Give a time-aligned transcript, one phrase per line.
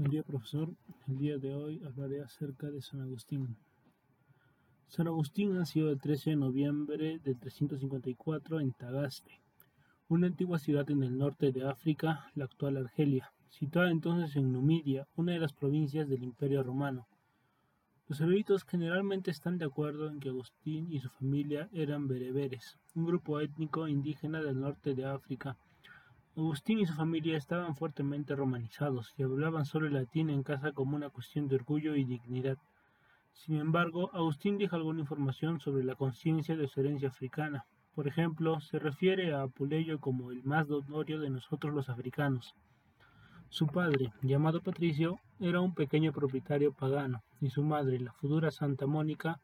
[0.00, 0.70] Buen día profesor,
[1.08, 3.58] el día de hoy hablaré acerca de San Agustín.
[4.88, 9.42] San Agustín nació el 13 de noviembre de 354 en Tagaste,
[10.08, 15.06] una antigua ciudad en el norte de África, la actual Argelia, situada entonces en Numidia,
[15.16, 17.06] una de las provincias del Imperio Romano.
[18.08, 23.04] Los eruditos generalmente están de acuerdo en que Agustín y su familia eran bereberes, un
[23.04, 25.58] grupo étnico indígena del norte de África,
[26.40, 30.96] Agustín y su familia estaban fuertemente romanizados y hablaban solo el latín en casa como
[30.96, 32.56] una cuestión de orgullo y dignidad.
[33.34, 37.66] Sin embargo, Agustín deja alguna información sobre la conciencia de su herencia africana.
[37.94, 42.54] Por ejemplo, se refiere a Apuleyo como el más notorio de nosotros los africanos.
[43.50, 48.86] Su padre, llamado Patricio, era un pequeño propietario pagano, y su madre, la futura Santa
[48.86, 49.40] Mónica,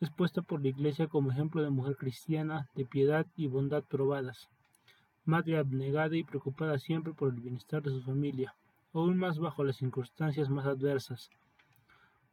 [0.00, 4.48] es puesta por la Iglesia como ejemplo de mujer cristiana, de piedad y bondad probadas
[5.28, 8.54] madre abnegada y preocupada siempre por el bienestar de su familia,
[8.94, 11.28] aún más bajo las circunstancias más adversas.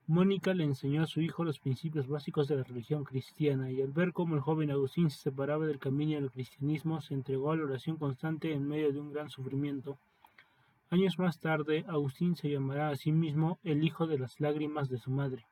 [0.07, 3.91] Mónica le enseñó a su hijo los principios básicos de la religión cristiana, y al
[3.91, 7.65] ver cómo el joven Agustín se separaba del camino del cristianismo, se entregó a la
[7.65, 9.97] oración constante en medio de un gran sufrimiento.
[10.89, 14.99] Años más tarde, Agustín se llamará a sí mismo el hijo de las lágrimas de
[14.99, 15.45] su madre.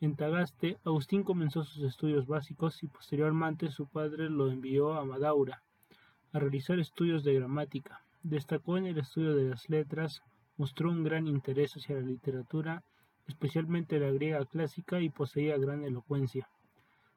[0.00, 5.62] En Tagaste, Agustín comenzó sus estudios básicos y posteriormente su padre lo envió a Madaura,
[6.32, 8.02] a realizar estudios de gramática.
[8.22, 10.22] Destacó en el estudio de las letras,
[10.56, 12.82] mostró un gran interés hacia la literatura,
[13.26, 16.48] especialmente la griega clásica, y poseía gran elocuencia.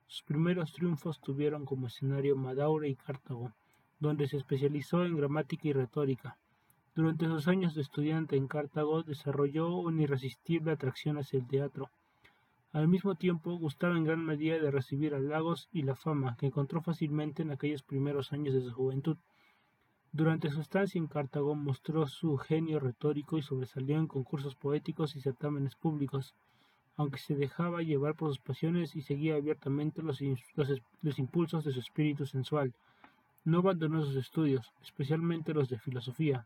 [0.08, 3.54] Sus primeros triunfos tuvieron como escenario Madaura y Cartago,
[4.00, 6.38] donde se especializó en gramática y retórica.
[6.94, 11.90] Durante sus años de estudiante en Cartago desarrolló una irresistible atracción hacia el teatro.
[12.74, 16.82] Al mismo tiempo, gustaba en gran medida de recibir halagos y la fama que encontró
[16.82, 19.18] fácilmente en aquellos primeros años de su juventud.
[20.14, 25.22] Durante su estancia en Cartago mostró su genio retórico y sobresalió en concursos poéticos y
[25.22, 26.34] certámenes públicos,
[26.96, 30.22] aunque se dejaba llevar por sus pasiones y seguía abiertamente los,
[31.02, 32.74] los impulsos de su espíritu sensual.
[33.44, 36.46] No abandonó sus estudios, especialmente los de filosofía.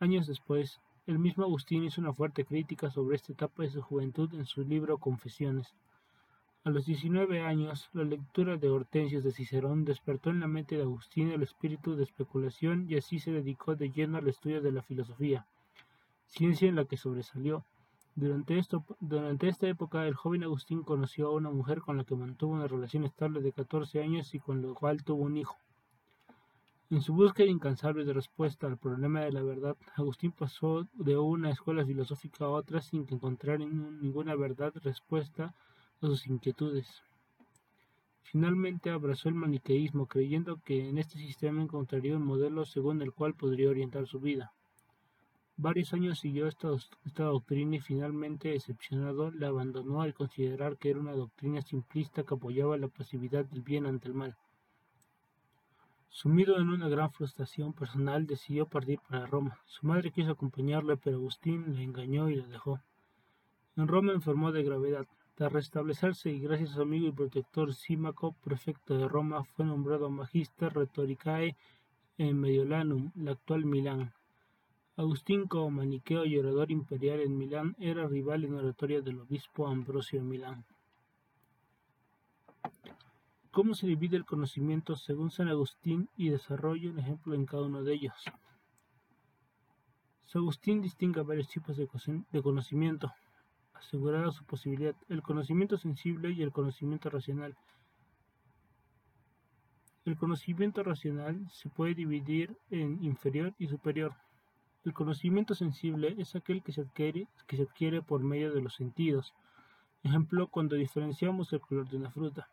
[0.00, 4.32] Años después, el mismo Agustín hizo una fuerte crítica sobre esta etapa de su juventud
[4.32, 5.74] en su libro Confesiones.
[6.64, 10.82] A los 19 años, la lectura de Hortensios de Cicerón despertó en la mente de
[10.82, 14.80] Agustín el espíritu de especulación y así se dedicó de lleno al estudio de la
[14.80, 15.46] filosofía,
[16.26, 17.66] ciencia en la que sobresalió.
[18.14, 22.14] Durante, esto, durante esta época, el joven Agustín conoció a una mujer con la que
[22.14, 25.58] mantuvo una relación estable de 14 años y con la cual tuvo un hijo.
[26.94, 31.50] En su búsqueda incansable de respuesta al problema de la verdad, Agustín pasó de una
[31.50, 35.56] escuela filosófica a otra sin encontrar ninguna verdad respuesta
[36.00, 37.02] a sus inquietudes.
[38.22, 43.34] Finalmente abrazó el maniqueísmo, creyendo que en este sistema encontraría un modelo según el cual
[43.34, 44.52] podría orientar su vida.
[45.56, 46.68] Varios años siguió esta,
[47.04, 52.34] esta, doctrina y finalmente, decepcionado, la abandonó al considerar que era una doctrina simplista que
[52.34, 54.36] apoyaba la pasividad del bien ante el mal.
[56.14, 59.58] Sumido en una gran frustración personal, decidió partir para Roma.
[59.66, 62.78] Su madre quiso acompañarle, pero Agustín le engañó y la dejó.
[63.76, 65.08] En Roma enfermó de gravedad.
[65.34, 70.08] Tras restablecerse y gracias a su amigo y protector Símaco, prefecto de Roma, fue nombrado
[70.08, 71.56] Magister Rhetoricae
[72.16, 74.12] en Mediolanum, la actual Milán.
[74.96, 80.20] Agustín, como maniqueo y orador imperial en Milán, era rival en oratoria del obispo Ambrosio
[80.20, 80.64] de Milán.
[83.54, 87.84] ¿Cómo se divide el conocimiento según San Agustín y desarrollo un ejemplo en cada uno
[87.84, 88.12] de ellos?
[90.24, 93.12] San Agustín distingue varios tipos de conocimiento,
[93.72, 97.56] asegurada su posibilidad, el conocimiento sensible y el conocimiento racional.
[100.04, 104.16] El conocimiento racional se puede dividir en inferior y superior.
[104.84, 108.74] El conocimiento sensible es aquel que se adquiere, que se adquiere por medio de los
[108.74, 109.32] sentidos.
[110.02, 112.48] Ejemplo, cuando diferenciamos el color de una fruta.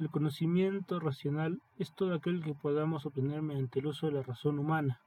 [0.00, 4.58] El conocimiento racional es todo aquel que podamos obtener mediante el uso de la razón
[4.58, 4.98] humana.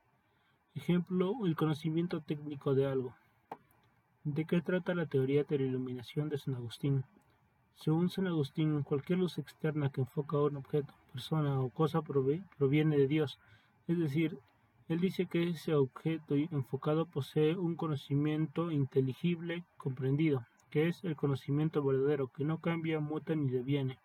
[0.76, 3.16] Ejemplo, el conocimiento técnico de algo.
[4.24, 7.06] ¿De qué trata la teoría de la iluminación de San Agustín?
[7.74, 12.96] Según San Agustín, cualquier luz externa que enfoca a un objeto, persona o cosa proviene
[12.96, 13.40] de Dios.
[13.88, 14.38] Es decir,
[14.90, 21.84] él dice que ese objeto enfocado posee un conocimiento inteligible, comprendido, que es el conocimiento
[21.84, 23.98] verdadero, que no cambia, muta ni deviene.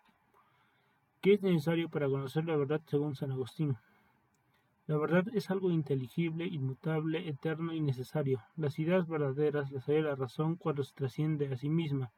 [1.21, 3.75] ¿Qué es necesario para conocer la verdad según San Agustín?
[4.87, 8.41] La verdad es algo inteligible, inmutable, eterno y necesario.
[8.55, 12.09] Las ideas verdaderas las hay la razón cuando se trasciende a sí misma.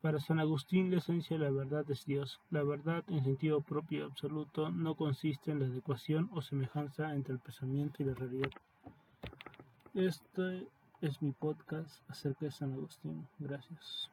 [0.00, 2.40] Para San Agustín la esencia de la verdad es Dios.
[2.50, 7.34] La verdad en sentido propio y absoluto no consiste en la adecuación o semejanza entre
[7.34, 8.50] el pensamiento y la realidad.
[9.94, 10.66] Este
[11.00, 13.28] es mi podcast acerca de San Agustín.
[13.38, 14.10] Gracias.